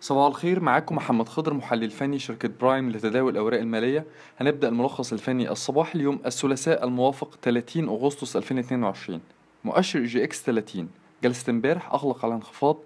صباح 0.00 0.26
الخير 0.26 0.60
معاكم 0.60 0.96
محمد 0.96 1.28
خضر 1.28 1.54
محلل 1.54 1.90
فني 1.90 2.18
شركة 2.18 2.50
برايم 2.60 2.90
لتداول 2.90 3.32
الأوراق 3.32 3.60
المالية. 3.60 4.04
هنبدأ 4.38 4.68
الملخص 4.68 5.12
الفني 5.12 5.50
الصباح 5.50 5.94
اليوم 5.94 6.20
الثلاثاء 6.26 6.84
الموافق 6.84 7.38
30 7.42 7.88
أغسطس 7.88 8.36
2022 8.36 9.20
مؤشر 9.64 10.04
EGX 10.04 10.42
30 10.42 10.88
جلسة 11.22 11.50
امبارح 11.50 11.92
أغلق 11.92 12.24
على 12.24 12.34
انخفاض 12.34 12.76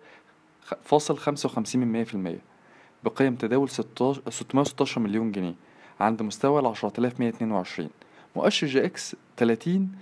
فاصل 0.84 1.18
55% 1.18 2.38
بقيم 3.04 3.34
تداول 3.34 3.70
616 3.70 5.00
مليون 5.00 5.32
جنيه 5.32 5.54
عند 6.00 6.22
مستوى 6.22 6.60
ال 6.60 6.66
10122 6.66 7.90
مؤشر 8.36 8.66
EGX 8.66 9.16
30 9.36 9.92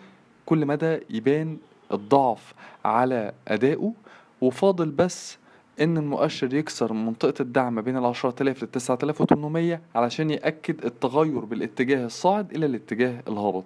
كل 0.47 0.67
مدى 0.67 0.99
يبان 1.11 1.59
الضعف 1.93 2.55
على 2.85 3.33
أدائه 3.49 3.93
وفاضل 4.41 4.91
بس 4.91 5.39
إن 5.81 5.99
المؤشر 5.99 6.55
يكسر 6.55 6.93
منطقة 6.93 7.35
الدعم 7.41 7.81
بين 7.81 7.97
آلاف 8.41 8.63
للتسعة 8.63 8.99
آلاف 9.03 9.21
وتمنمية 9.21 9.81
علشان 9.95 10.31
يأكد 10.31 10.85
التغير 10.85 11.39
بالاتجاه 11.39 12.07
الصاعد 12.07 12.55
إلى 12.55 12.67
الاتجاه 12.67 13.23
الهابط. 13.29 13.65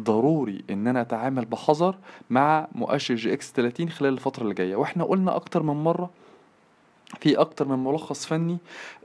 ضروري 0.00 0.64
ان 0.70 0.86
أنا 0.86 1.00
اتعامل 1.00 1.44
بحذر 1.44 1.96
مع 2.30 2.68
مؤشر 2.74 3.14
EGX 3.14 3.52
30 3.52 3.88
خلال 3.90 4.12
الفترة 4.12 4.42
اللي 4.42 4.54
جاية. 4.54 4.76
وإحنا 4.76 5.04
قلنا 5.04 5.36
أكتر 5.36 5.62
من 5.62 5.74
مرة 5.84 6.10
في 7.20 7.36
أكتر 7.36 7.68
من 7.68 7.84
ملخص 7.84 8.26
فني 8.26 8.58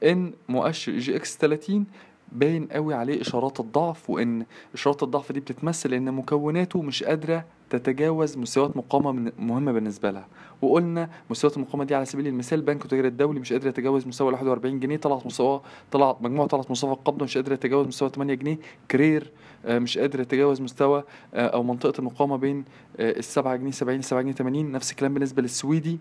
إن 0.04 0.34
مؤشر 0.50 0.92
EGX 0.92 1.38
30 1.38 1.86
باين 2.32 2.66
قوي 2.66 2.94
عليه 2.94 3.22
إشارات 3.22 3.60
الضعف 3.60 4.10
وإن 4.10 4.46
إشارات 4.74 5.04
الضعف 5.04 5.32
دي 5.32 5.40
بتتمثل 5.40 5.94
إن 5.94 6.14
مكوناته 6.14 6.82
مش 6.82 7.04
قادرة 7.04 7.46
تتجاوز 7.70 8.38
مستويات 8.38 8.78
مقاومة 8.78 9.32
مهمة 9.40 9.72
بالنسبة 9.72 10.12
لها. 10.12 10.28
وقلنا 10.62 11.10
مستويات 11.30 11.58
المقاومة 11.58 11.84
دي 11.84 11.96
على 11.96 12.06
سبيل 12.06 12.28
المثال 12.28 12.62
بنك 12.62 12.86
التجاري 12.86 13.08
الدولي 13.08 13.40
مش 13.40 13.54
قادر 13.54 13.68
يتجاوز 13.68 14.08
مستوى 14.08 14.28
41 14.28 14.80
جنيه 14.80 14.98
طلعت 14.98 15.26
مستوى 15.26 15.62
طلعت 15.92 16.18
مجموعة 16.22 16.48
طلعت 16.48 16.72
مستوى 16.72 16.92
القبضة 16.94 17.24
مش 17.26 17.38
قادر 17.38 17.54
يتجاوز 17.54 17.88
مستوى 17.88 18.10
8 18.10 18.34
جنيه 18.34 18.58
كرير 18.92 19.32
مش 19.68 19.98
قادر 19.98 20.20
يتجاوز 20.20 20.62
مستوى 20.62 21.04
أو 21.34 21.64
منطقة 21.64 22.00
المقاومة 22.00 22.36
بين 22.36 22.66
السبعة 23.00 23.56
جنيه 23.56 23.72
70 23.72 24.02
7 24.02 24.22
جنيه 24.22 24.34
80 24.34 24.72
نفس 24.72 24.92
الكلام 24.92 25.14
بالنسبة 25.14 25.42
للسويدي. 25.42 26.00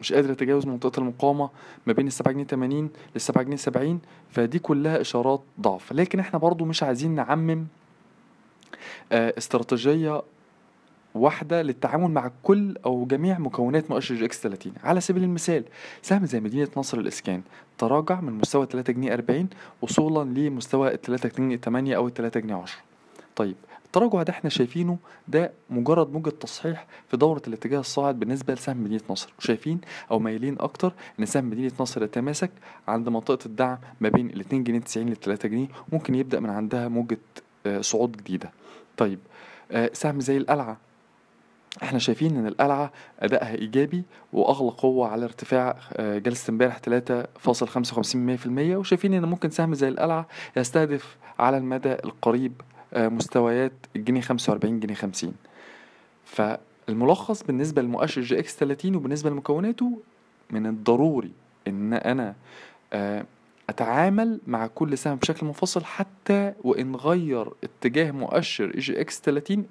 مش 0.00 0.12
قادر 0.12 0.30
يتجاوز 0.30 0.66
منطقة 0.66 1.00
المقاومة 1.00 1.50
ما 1.86 1.92
بين 1.92 2.06
السبعة 2.06 2.34
جنيه 2.34 2.44
تمانين 2.44 2.90
للسبعة 3.14 3.44
جنيه 3.44 3.56
سبعين 3.56 4.00
فدي 4.30 4.58
كلها 4.58 5.00
إشارات 5.00 5.42
ضعف. 5.60 5.92
لكن 5.92 6.20
إحنا 6.20 6.38
برضو 6.38 6.64
مش 6.64 6.82
عايزين 6.82 7.14
نعمم 7.14 7.66
استراتيجية 9.12 10.22
واحدة 11.14 11.62
للتعامل 11.62 12.10
مع 12.10 12.30
كل 12.42 12.76
أو 12.86 13.04
جميع 13.06 13.38
مكونات 13.38 13.90
مؤشر 13.90 14.14
جي 14.14 14.24
إكس 14.24 14.40
30 14.42 14.72
على 14.84 15.00
سبيل 15.00 15.24
المثال 15.24 15.64
سهم 16.02 16.26
زي 16.26 16.40
مدينة 16.40 16.68
نصر 16.76 16.98
الإسكان 16.98 17.42
تراجع 17.78 18.20
من 18.20 18.32
مستوى 18.32 18.66
3 18.66 18.92
جنيه 18.92 19.14
40 19.14 19.48
وصولا 19.82 20.40
لمستوى 20.40 20.96
3 20.96 21.28
جنيه 21.28 21.56
8 21.56 21.96
أو 21.96 22.08
3 22.08 22.40
جنيه 22.40 22.54
10 22.54 22.78
طيب 23.36 23.56
التراجع 23.90 24.22
ده 24.22 24.32
إحنا 24.32 24.50
شايفينه 24.50 24.98
ده 25.28 25.52
مجرد 25.70 26.12
موجة 26.12 26.30
تصحيح 26.30 26.86
في 27.08 27.16
دورة 27.16 27.42
الاتجاه 27.46 27.80
الصاعد 27.80 28.18
بالنسبة 28.18 28.54
لسهم 28.54 28.84
مدينة 28.84 29.00
نصر. 29.10 29.32
وشايفين 29.38 29.80
أو 30.10 30.18
مايلين 30.18 30.56
أكتر 30.60 30.92
إن 31.20 31.26
سهم 31.26 31.44
مدينة 31.44 31.72
نصر 31.80 32.02
يتماسك 32.04 32.50
عند 32.88 33.08
منطقة 33.08 33.46
الدعم 33.46 33.78
ما 34.00 34.08
بين 34.08 34.30
ال 34.30 34.40
2 34.40 34.64
جنيه 34.64 34.78
90 34.78 35.08
لل 35.08 35.16
3 35.16 35.48
جنيه 35.48 35.66
ممكن 35.92 36.14
يبدأ 36.14 36.40
من 36.40 36.50
عندها 36.50 36.88
موجة 36.88 37.18
صعود 37.80 38.16
جديدة. 38.16 38.50
طيب 38.96 39.18
سهم 39.92 40.20
زي 40.20 40.36
القلعة. 40.36 40.76
إحنا 41.82 41.98
شايفين 41.98 42.36
إن 42.36 42.46
القلعة 42.46 42.92
أدائها 43.20 43.54
إيجابي 43.54 44.02
واغلق 44.32 44.84
هو 44.84 45.04
على 45.04 45.24
ارتفاع 45.24 45.76
جلسة 46.00 46.50
امبارح 46.50 46.78
3.55% 46.78 46.86
وشايفين 48.76 49.14
إن 49.14 49.24
ممكن 49.24 49.50
سهم 49.50 49.74
زي 49.74 49.88
القلعة 49.88 50.26
يستهدف 50.56 51.16
على 51.38 51.56
المدى 51.56 51.92
القريب 51.92 52.52
مستويات 52.96 53.72
الجنيه 53.96 54.20
45 54.20 54.80
جنيه 54.80 54.94
50 54.94 55.34
فالملخص 56.24 57.42
بالنسبة 57.42 57.82
للمؤشر 57.82 58.20
EGX 58.20 58.56
30 58.56 58.94
وبالنسبة 58.96 59.30
لمكوناته 59.30 59.98
من 60.50 60.66
الضروري 60.66 61.32
إن 61.68 61.92
أنا 61.92 62.34
أتعامل 63.68 64.40
مع 64.46 64.66
كل 64.66 64.98
سهم 64.98 65.16
بشكل 65.16 65.46
منفصل 65.46 65.84
حتى 65.84 66.52
وإن 66.64 66.96
غير 66.96 67.48
اتجاه 67.64 68.10
مؤشر 68.10 68.70
EGX 68.70 69.20
30 69.20 69.66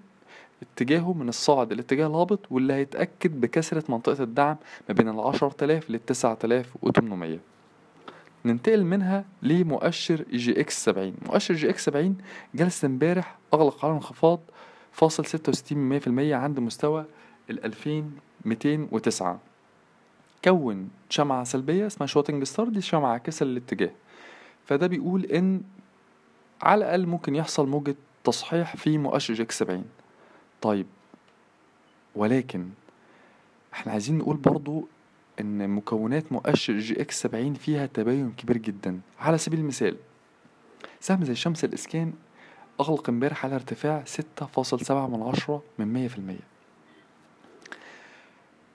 اتجاهه 0.62 1.14
من 1.14 1.30
الصاعد 1.30 1.72
الاتجاه 1.72 2.08
الهابط 2.08 2.40
واللي 2.52 2.74
هيتأكد 2.74 3.42
بكسرة 3.42 3.84
منطقة 3.90 4.24
الدعم 4.24 4.58
ما 4.90 4.96
بين 4.96 5.10
العشرة 5.10 5.56
آلاف 5.66 5.90
للتسعة 5.90 6.38
آلاف 6.44 6.70
وتمنمية. 6.82 7.40
ننتقل 8.46 8.84
منها 8.84 9.26
لمؤشر 9.42 10.26
EGX 10.32 10.86
70 10.86 11.14
مؤشر 11.26 11.54
EGX 11.54 11.86
70 11.86 12.18
جلسة 12.56 12.86
امبارح 12.86 13.38
أغلق 13.54 13.86
على 13.86 13.94
انخفاض 13.94 14.40
فاصل 14.92 15.26
ستة 15.26 15.50
وستين 15.50 16.00
في 16.00 16.08
المية 16.08 16.36
عند 16.36 16.60
مستوى 16.60 17.06
ميتين 18.46 18.88
وتسعة. 18.92 19.40
كون 20.46 20.90
شمعة 21.10 21.44
سلبية 21.44 21.88
اسمها 21.88 22.08
shooting 22.08 22.44
star 22.44 22.70
دي 22.70 22.82
شمعة 22.82 23.12
عاكسة 23.12 23.46
للاتجاه 23.46 23.92
فده 24.66 24.88
بيقول 24.88 25.26
إن 25.26 25.62
على 26.62 26.86
الأقل 26.86 27.06
ممكن 27.06 27.36
يحصل 27.36 27.68
موجة 27.68 27.96
تصحيح 28.24 28.76
في 28.76 28.98
مؤشر 28.98 29.34
EGX 29.34 29.60
70 29.60 29.86
طيب 30.62 30.86
ولكن 32.16 32.70
إحنا 33.74 33.92
عايزين 33.92 34.18
نقول 34.18 34.38
برضو 34.38 34.88
إن 35.40 35.70
مكونات 35.70 36.32
مؤشر 36.32 36.78
EGX 36.78 37.22
70 37.22 37.54
فيها 37.54 37.86
تباين 37.86 38.32
كبير 38.38 38.58
جدا. 38.58 39.00
على 39.20 39.38
سبيل 39.38 39.60
المثال 39.60 39.98
سهم 41.00 41.24
زي 41.24 41.36
شمس 41.36 41.64
الإسكان 41.64 42.14
أغلق 42.80 43.10
امبارح 43.10 43.46
على 43.46 43.56
ارتفاع 43.56 44.04
6.7 44.06 44.92
من 44.92 45.22
عشرة 45.22 45.64
من 45.80 45.94
مية 45.94 46.08
في 46.08 46.18
المية. 46.18 46.50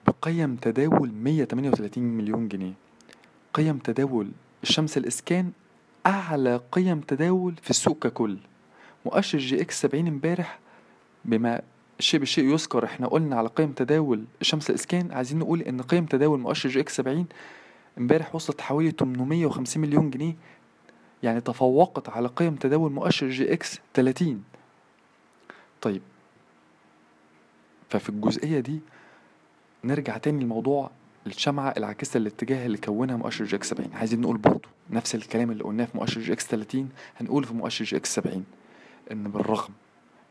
بقيم 0.07 0.55
تداول 0.55 1.11
138 1.11 2.03
مليون 2.03 2.47
جنيه. 2.47 2.73
قيم 3.53 3.77
تداول 3.77 4.31
الشمس 4.63 4.97
الإسكان 4.97 5.51
أعلى 6.05 6.61
قيم 6.71 6.99
تداول 6.99 7.55
في 7.61 7.69
السوق 7.69 7.99
ككل. 7.99 8.37
مؤشر 9.05 9.37
EGX 9.37 9.81
70 9.81 10.07
امبارح 10.07 10.59
بما 11.25 11.61
الشيء 11.99 12.19
بالشيء 12.19 12.45
يذكر. 12.53 12.85
إحنا 12.85 13.07
قلنا 13.07 13.35
على 13.35 13.47
قيم 13.47 13.71
تداول 13.71 14.25
شمس 14.41 14.69
الإسكان. 14.69 15.11
عايزين 15.11 15.39
نقول 15.39 15.61
إن 15.61 15.81
قيم 15.81 16.05
تداول 16.05 16.39
مؤشر 16.39 16.69
EGX 16.69 16.95
70 16.95 17.25
إمبارح 17.97 18.35
وصلت 18.35 18.61
حوالي 18.61 18.91
850 18.91 19.81
مليون 19.81 20.09
جنيه. 20.09 20.35
يعني 21.23 21.41
تفوقت 21.41 22.09
على 22.09 22.27
قيم 22.27 22.55
تداول 22.55 22.91
مؤشر 22.91 23.29
EGX 23.29 23.79
30 23.93 24.43
طيب. 25.81 26.01
ففي 27.89 28.09
الجزئية 28.09 28.59
دي 28.59 28.79
نرجع 29.83 30.17
تاني 30.17 30.43
لموضوع 30.43 30.91
الشمعة 31.27 31.73
العاكسة 31.77 32.17
الاتجاه 32.17 32.65
اللي 32.65 32.77
كونها 32.77 33.15
مؤشر 33.17 33.45
EGX 33.45 33.69
70 33.69 33.89
عايزين 33.93 34.21
نقول 34.21 34.37
برضو 34.37 34.67
نفس 34.89 35.15
الكلام 35.15 35.51
اللي 35.51 35.63
قلناه 35.63 35.85
في 35.85 35.97
مؤشر 35.97 36.21
EGX 36.21 36.47
30 36.47 36.89
هنقول 37.17 37.43
في 37.43 37.53
مؤشر 37.53 37.85
EGX 37.85 38.15
70 38.15 38.45
إن 39.11 39.23
بالرغم 39.23 39.73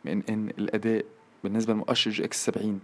من 0.04 0.22
إن 0.28 0.48
الأداء 0.48 1.04
بالنسبة 1.44 1.72
لمؤشر 1.72 2.10
EGX 2.10 2.44
70 2.47 2.81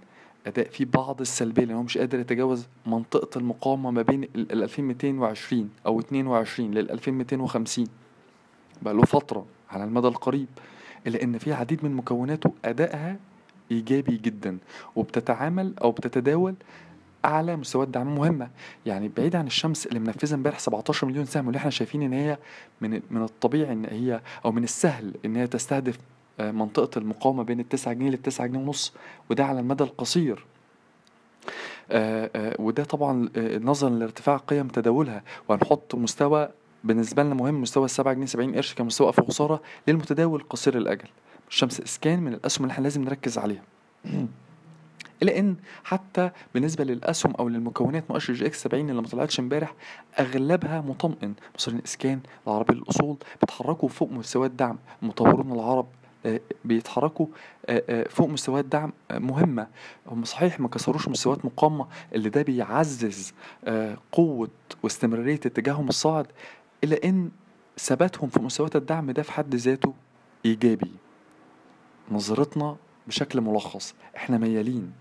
أداء 0.46 0.68
فيه 0.68 0.84
بعض 0.84 1.20
السلبية 1.20 1.64
لأنه 1.64 1.82
مش 1.82 1.98
قادر 1.98 2.18
يتجاوز 2.20 2.66
منطقة 2.86 3.38
المقاومة 3.38 3.90
ما 3.90 4.02
بين 4.02 4.22
ال 4.22 4.62
2220 4.62 5.70
أو 5.86 6.00
22 6.00 6.70
لل 6.70 6.90
2250 6.90 7.86
بقى 8.82 8.94
له 8.94 9.02
فترة 9.02 9.46
على 9.70 9.84
المدى 9.84 10.08
القريب 10.08 10.46
إلا 11.06 11.22
إن 11.22 11.38
في 11.38 11.52
عديد 11.52 11.84
من 11.84 11.94
مكوناته 11.94 12.52
أدائها 12.64 13.16
إيجابي 13.70 14.16
جدا 14.16 14.58
وبتتعامل 14.96 15.74
أو 15.82 15.90
بتتداول 15.92 16.54
أعلى 17.24 17.56
مستويات 17.56 17.88
دعم 17.88 18.14
مهمة. 18.14 18.48
يعني 18.86 19.08
بعيد 19.16 19.36
عن 19.36 19.46
الشمس 19.46 19.86
اللي 19.86 19.98
منفذة 19.98 20.34
امبارح 20.34 20.58
17 20.58 21.06
مليون 21.06 21.24
سهم 21.24 21.46
واللي 21.46 21.58
إحنا 21.58 21.70
شايفين 21.70 22.02
إن 22.02 22.12
هي 22.12 22.38
من 22.80 23.00
من 23.10 23.22
الطبيعي 23.22 23.72
إن 23.72 23.84
هي 23.84 24.20
أو 24.44 24.52
من 24.52 24.64
السهل 24.64 25.14
إن 25.24 25.36
هي 25.36 25.46
تستهدف 25.46 25.98
منطقة 26.40 26.98
المقاومة 26.98 27.42
بين 27.42 27.60
التسعة 27.60 27.94
جنيه 27.94 28.10
للتسعة 28.10 28.46
جنيه 28.46 28.58
ونص 28.58 28.92
وده 29.30 29.44
على 29.44 29.60
المدى 29.60 29.84
القصير. 29.84 30.44
آآ 31.90 32.30
آآ 32.36 32.56
وده 32.58 32.84
طبعا 32.84 33.28
نظرا 33.38 33.90
لارتفاع 33.90 34.36
قيم 34.36 34.68
تداولها. 34.68 35.22
وهنحط 35.48 35.94
مستوى 35.94 36.48
بالنسبة 36.84 37.22
لنا 37.22 37.34
مهم 37.34 37.62
مستوى 37.62 37.84
السبعة 37.84 38.14
جنيه 38.14 38.26
سبعين 38.26 38.54
قرش 38.54 38.74
كمستوى 38.74 39.06
قفل 39.06 39.26
خسارة 39.26 39.62
للمتداول 39.88 40.44
قصير 40.50 40.76
الأجل. 40.76 41.08
الشمس 41.48 41.80
إسكان 41.80 42.20
من 42.20 42.34
الأسهم 42.34 42.64
اللي 42.64 42.72
إحنا 42.72 42.82
لازم 42.82 43.04
نركز 43.04 43.38
عليها. 43.38 43.62
إلا 45.22 45.38
إن 45.38 45.56
حتى 45.84 46.30
بالنسبة 46.54 46.84
للأسهم 46.84 47.34
أو 47.34 47.48
للمكونات 47.48 48.10
مؤشر 48.10 48.32
EGX 48.32 48.62
70 48.62 48.90
اللي 48.90 49.02
ما 49.02 49.08
طلعتش 49.08 49.40
امبارح 49.40 49.74
أغلبها 50.20 50.80
مطمئن. 50.80 51.34
مصريين 51.54 51.82
إسكان 51.84 52.20
العربية 52.46 52.74
للأصول 52.74 53.16
بيتحركوا 53.40 53.88
فوق 53.88 54.12
مستويات 54.12 54.50
دعم. 54.50 54.78
المطورون 55.02 55.52
العرب 55.52 55.86
آه، 55.86 55.99
بيتحركوا 56.64 57.26
آه، 57.66 57.82
آه، 57.88 58.08
فوق 58.08 58.28
مستويات 58.28 58.64
دعم 58.64 58.92
آه، 59.10 59.18
مهمة. 59.18 59.66
هم 60.06 60.24
صحيح 60.24 60.60
ما 60.60 60.68
كسروش 60.68 61.08
مستويات 61.08 61.44
مقاومة 61.44 61.86
اللي 62.14 62.28
ده 62.28 62.42
بيعزز 62.42 63.32
آه، 63.64 63.96
قوة 64.12 64.48
واستمرارية 64.82 65.34
اتجاههم 65.34 65.88
الصاعد 65.88 66.26
إلا 66.84 67.04
إن 67.04 67.30
ثباتهم 67.78 68.28
في 68.28 68.40
مستويات 68.40 68.76
الدعم 68.76 69.10
ده 69.10 69.22
في 69.22 69.32
حد 69.32 69.54
ذاته 69.54 69.94
إيجابي. 70.46 70.90
نظرتنا 72.10 72.76
بشكل 73.06 73.40
ملخص 73.40 73.94
إحنا 74.16 74.38
ميالين 74.38 74.92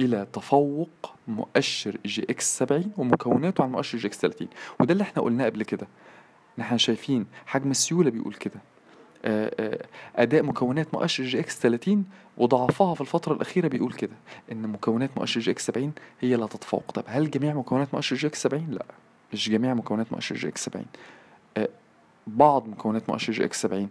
إلى 0.00 0.26
تفوق 0.32 1.12
مؤشر 1.28 1.96
EGX 2.06 2.58
70 2.58 2.92
ومكوناته 2.96 3.62
على 3.62 3.72
مؤشر 3.72 3.98
EGX 3.98 4.18
30 4.18 4.48
وده 4.80 4.92
اللي 4.92 5.02
إحنا 5.02 5.22
قلناه 5.22 5.44
قبل 5.44 5.62
كده. 5.62 5.86
ان 6.58 6.62
إحنا 6.62 6.76
شايفين 6.78 7.26
حجم 7.46 7.70
السيولة 7.70 8.10
بيقول 8.10 8.34
كده. 8.34 8.54
آه، 8.54 8.60
آه، 8.60 8.75
أداء 10.16 10.42
مكونات 10.42 10.94
مؤشر 10.94 11.24
EGX 11.24 11.58
30 11.58 12.04
وضعفها 12.38 12.94
في 12.94 13.00
الفترة 13.00 13.32
الأخيرة 13.34 13.68
بيقول 13.68 13.92
كده 13.92 14.16
إن 14.52 14.68
مكونات 14.68 15.10
مؤشر 15.16 15.40
EGX 15.40 15.66
70 15.66 15.92
هي 16.20 16.36
اللي 16.36 16.46
هتتفوق. 16.46 16.90
طب 16.92 17.02
هل 17.06 17.30
جميع 17.30 17.54
مكونات 17.54 17.94
مؤشر 17.94 18.16
EGX 18.16 18.42
70 18.42 18.66
لا 18.70 18.84
مش 19.32 19.50
جميع 19.50 19.74
مكونات 19.74 20.12
مؤشر 20.12 20.36
EGX 20.36 20.64
70 20.64 20.84
آه، 21.56 21.68
بعض 22.26 22.68
مكونات 22.68 23.10
مؤشر 23.10 23.32
EGX 23.32 23.62
70 23.62 23.88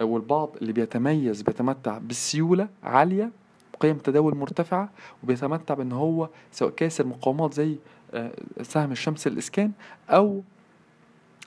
آه، 0.00 0.04
والبعض 0.04 0.50
اللي 0.60 0.72
بيتميز 0.72 1.42
بيتمتع 1.42 1.98
بالسيوله 1.98 2.68
عالية 2.82 3.30
قيم 3.80 3.98
تداول 3.98 4.34
مرتفعة 4.34 4.90
وبيتمتع 5.22 5.74
بإن 5.74 5.92
هو 5.92 6.28
سواء 6.52 6.70
كاسر 6.70 7.06
مقاومات 7.06 7.54
زي 7.54 7.76
آه، 8.14 8.32
سهم 8.62 8.92
الشمس 8.92 9.26
الإسكان 9.26 9.72
أو 10.10 10.42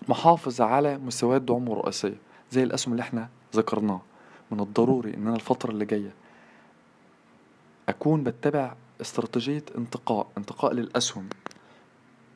محافظ 0.08 0.62
على 0.62 0.98
مستويات 0.98 1.42
دعومه 1.42 1.74
الرئيسيه 1.74 2.18
زي 2.52 2.64
الأسهم 2.64 2.92
اللي 2.94 3.02
إحنا 3.02 3.30
ذكرناها 3.56 4.02
من 4.52 4.60
الضروري 4.60 5.14
إن 5.14 5.28
أنا 5.28 5.36
الفترة 5.36 5.72
اللي 5.72 5.86
جاية 5.86 6.14
أكون 7.90 8.24
بتبع 8.24 8.76
استراتيجية 9.02 9.64
انتقاء 9.78 10.28
انتقاء 10.38 10.74
للأسهم. 10.74 11.30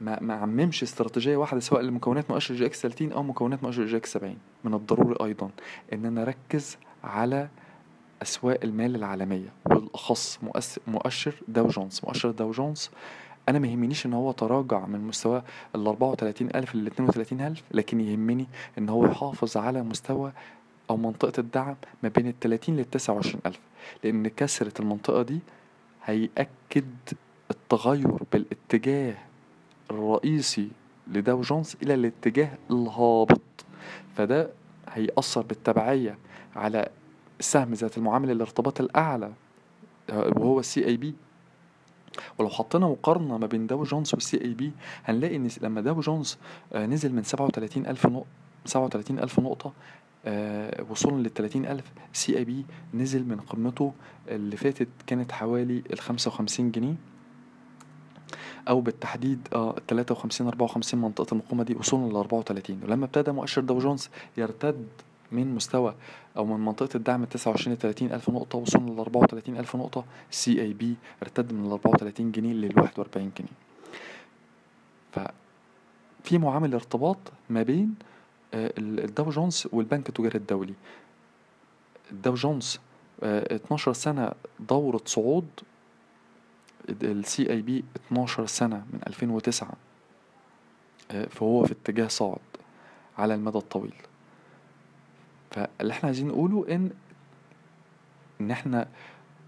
ما 0.01 0.19
ما 0.21 0.33
عممش 0.33 0.83
استراتيجية 0.83 1.37
واحدة 1.37 1.59
سواء 1.59 1.81
لمكونات 1.81 2.31
مؤشر 2.31 2.55
EGX 2.55 2.81
30 2.81 3.11
أو 3.11 3.23
مكونات 3.23 3.63
مؤشر 3.63 3.85
EGX 3.85 4.13
70 4.13 4.37
من 4.63 4.73
الضروري 4.73 5.25
أيضا 5.25 5.49
إن 5.93 6.05
أنا 6.05 6.21
أركز 6.21 6.77
على 7.03 7.49
أسواق 8.21 8.59
المال 8.63 8.95
العالمية 8.95 9.49
وبالأخص 9.65 10.39
مؤشر 10.87 11.35
داو 11.47 11.67
جونز. 11.67 12.01
مؤشر 12.03 12.31
داو 12.31 12.51
جونز 12.51 12.89
أنا 13.49 13.59
ما 13.59 13.67
يهمنيش 13.67 14.05
إن 14.05 14.13
هو 14.13 14.31
تراجع 14.31 14.85
من 14.85 14.99
مستوى 15.07 15.41
ال 15.75 15.87
34000 15.87 16.75
لل 16.75 16.87
32000 16.87 17.63
لكن 17.71 17.99
يهمني 18.01 18.47
إن 18.77 18.89
هو 18.89 19.05
يحافظ 19.05 19.57
على 19.57 19.83
مستوى 19.83 20.31
أو 20.89 20.97
منطقة 20.97 21.39
الدعم 21.39 21.75
ما 22.03 22.09
بين 22.09 22.27
ال 22.27 22.39
30 22.39 22.75
لل 22.77 22.85
29000 22.85 23.59
لأن 24.03 24.27
كسرة 24.27 24.81
المنطقة 24.81 25.21
دي 25.21 25.39
هيأكد 26.05 26.85
التغير 27.51 28.17
بالاتجاه 28.31 29.15
الرئيسي 29.91 30.69
لداو 31.07 31.41
جونز 31.41 31.75
إلى 31.83 31.93
الاتجاه 31.93 32.49
الهابط. 32.71 33.41
فده 34.15 34.49
هيأثر 34.89 35.41
بالتبعية 35.41 36.17
على 36.55 36.89
السهم 37.39 37.73
ذات 37.73 37.97
المعامل 37.97 38.31
الارتباط 38.31 38.81
الأعلى 38.81 39.31
آه، 40.09 40.33
وهو 40.37 40.59
ال 40.59 40.85
CIB 40.85 41.15
ولو 42.37 42.49
حطينا 42.49 42.87
مقارنة 42.87 43.37
ما 43.37 43.47
بين 43.47 43.67
داو 43.67 43.83
جونز 43.83 44.13
وال 44.13 44.41
CIB 44.41 44.71
هنلاقي 45.05 45.35
إن 45.35 45.49
لما 45.61 45.81
داو 45.81 45.99
جونز 45.99 46.37
آه، 46.73 46.85
نزل 46.85 47.13
من 47.13 47.23
37 47.23 47.85
ألف 47.87 48.05
نقطة 48.05 48.25
37 48.65 49.19
ألف 49.19 49.39
نقطة 49.39 49.73
آه، 50.25 50.85
وصولا 50.89 51.15
لل 51.21 51.33
30 51.33 51.65
ألف 51.65 51.85
CIB 52.13 52.65
نزل 52.93 53.25
من 53.27 53.39
قمته 53.39 53.93
اللي 54.27 54.57
فاتت 54.57 54.87
كانت 55.07 55.31
حوالي 55.31 55.83
ال 55.93 55.99
55 55.99 56.71
جنيه 56.71 56.95
أو 58.69 58.81
بالتحديد 58.81 59.47
آه 59.53 59.75
53 59.87 60.47
54 60.47 61.01
منطقة 61.01 61.33
المقاومه 61.33 61.63
دي 61.63 61.75
وصولا 61.75 62.13
ل 62.13 62.15
34 62.15 62.79
ولما 62.83 63.05
ابتدى 63.05 63.31
مؤشر 63.31 63.61
داو 63.61 63.79
جونز 63.79 64.09
يرتد 64.37 64.87
من 65.35 65.55
مستوى 65.55 65.95
أو 66.37 66.45
من 66.45 66.65
منطقة 66.65 66.89
الدعم 66.97 67.23
ال 67.23 67.29
29 67.29 67.73
ل 67.75 67.77
30 67.77 68.11
ألف 68.11 68.29
نقطة 68.29 68.57
وصولا 68.57 68.91
ل 68.91 68.99
34 68.99 69.57
ألف 69.57 69.75
نقطة 69.75 70.05
CIB 70.31 70.95
ارتد 71.23 71.53
من 71.53 71.65
ال 71.65 71.71
34 71.71 72.31
جنيه 72.31 72.53
لل 72.53 72.79
41 72.79 73.31
جنيه. 73.37 73.49
ففي 75.11 76.37
معامل 76.37 76.73
ارتباط 76.73 77.17
ما 77.49 77.63
بين 77.63 77.95
آه، 78.53 78.73
ال- 78.77 78.99
الداو 79.03 79.29
جونز 79.29 79.67
والبنك 79.71 80.09
التجاري 80.09 80.37
الدولي. 80.37 80.73
الداو 82.11 82.33
جونز 82.33 82.79
آه، 83.23 83.55
12 83.55 83.93
سنة 83.93 84.31
دورة 84.59 85.01
صعود 85.05 85.47
ال 86.89 87.49
CIB 87.49 87.83
12 88.07 88.45
سنة 88.45 88.85
من 88.93 88.99
2009 89.07 89.73
آه، 91.11 91.25
فهو 91.25 91.63
في 91.65 91.71
اتجاه 91.71 92.07
صاعد 92.07 92.39
على 93.17 93.35
المدى 93.35 93.57
الطويل. 93.57 93.93
فاللي 95.55 95.93
إحنا 95.93 96.07
عايزين 96.07 96.27
نقوله 96.27 96.65
إن 96.69 96.89
إن 98.41 98.51
إحنا 98.51 98.87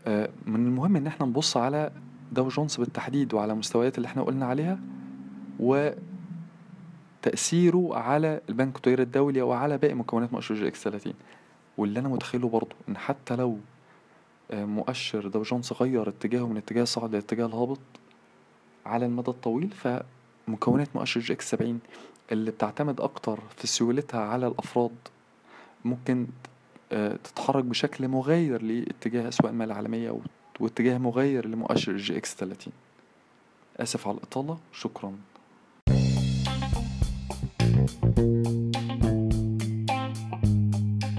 آه، 0.07 0.30
من 0.45 0.68
المهم 0.68 0.95
إن 0.95 1.07
إحنا 1.07 1.25
نبص 1.25 1.57
على 1.57 1.92
داو 2.31 2.48
جونز 2.48 2.75
بالتحديد 2.75 3.33
وعلى 3.33 3.54
المستويات 3.54 3.98
اللي 3.98 4.06
إحنا 4.06 4.24
قلنا 4.24 4.45
عليها 4.45 4.80
وتأثيره 5.59 5.95
على 7.95 8.42
البنك 8.50 8.75
التجاري 8.75 9.04
الدولي 9.04 9.42
وعلى 9.42 9.77
باقي 9.77 9.94
مكونات 9.94 10.33
مؤشر 10.33 10.56
EGX 10.56 10.84
30 10.83 11.13
واللي 11.77 12.00
أنا 12.00 12.10
متخيله 12.10 12.50
برضه 12.50 12.75
إن 12.89 12.98
حتى 12.98 13.36
لو 13.36 13.57
آه، 14.51 14.65
مؤشر 14.65 15.27
داو 15.27 15.42
جونز 15.42 15.74
غير 15.74 16.10
اتجاهه 16.10 16.48
من 16.48 16.57
اتجاه 16.57 16.83
الصاعد 16.83 17.15
لاتجاه 17.15 17.45
الهابط 17.45 17.80
على 18.86 19.06
المدى 19.06 19.31
الطويل 19.31 19.69
فمكونات 19.71 20.95
مؤشر 20.95 21.19
EGX 21.19 21.51
70 21.51 21.80
اللي 22.31 22.51
بتعتمد 22.51 23.01
أكتر 23.01 23.39
في 23.57 23.68
سيولتها 23.68 24.21
على 24.21 24.48
الأفراد 24.48 24.92
ممكن 25.88 26.28
آه، 26.92 27.16
تتحرك 27.24 27.63
بشكل 27.63 28.07
مغاير 28.07 28.62
لاتجاه 28.62 29.28
اسواق 29.28 29.50
المال 29.51 29.72
العالمية 29.72 30.12
وت- 30.12 30.22
واتجاه 30.60 30.98
مغاير 30.98 31.48
لمؤشر 31.48 31.98
EGX 31.98 32.36
30 32.36 32.74
آسف 33.80 34.07
على 34.07 34.18
الإطالة. 34.18 34.57
شكرا. 34.74 35.13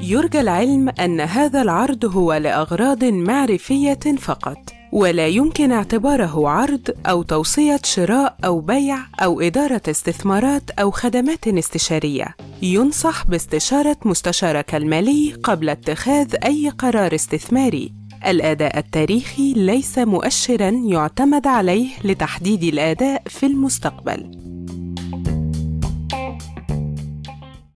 يرجى 0.02 0.40
العلم 0.40 0.88
أن 0.88 1.20
هذا 1.20 1.62
العرض 1.62 2.04
هو 2.16 2.32
لأغراض 2.34 3.04
معرفية 3.04 3.98
فقط، 4.18 4.58
ولا 4.92 5.26
يمكن 5.26 5.72
اعتباره 5.72 6.48
عرض 6.48 6.90
أو 7.06 7.22
توصية 7.22 7.80
شراء 7.84 8.36
أو 8.44 8.60
بيع 8.60 8.98
أو 9.20 9.40
إدارة 9.40 9.82
استثمارات 9.88 10.70
أو 10.70 10.90
خدمات 10.90 11.48
استشارية. 11.48 12.36
ينصح 12.62 13.26
باستشارة 13.26 13.96
مستشارك 14.04 14.74
المالي 14.74 15.32
قبل 15.42 15.68
اتخاذ 15.68 16.34
أي 16.44 16.68
قرار 16.68 17.14
استثماري. 17.14 17.92
الأداء 18.26 18.78
التاريخي 18.78 19.52
ليس 19.52 19.98
مؤشرًا 19.98 20.68
يعتمد 20.68 21.46
عليه 21.46 21.88
لتحديد 22.04 22.62
الأداء 22.62 23.22
في 23.26 23.46
المستقبل. 23.46 24.47